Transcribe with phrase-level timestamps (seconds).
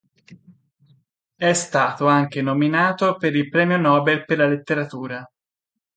[1.35, 5.23] È stato anche nominato per il Premio Nobel per la Letteratura.